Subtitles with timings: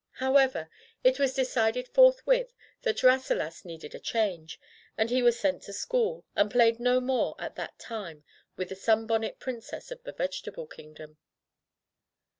[0.13, 0.67] However,
[1.03, 4.59] it was decided forthwith that Rasselas needed a change,
[4.97, 8.23] and he was sent to school, and played no more at that time
[8.55, 11.19] with the sunbonnet princess of the Vegetable Kingdom.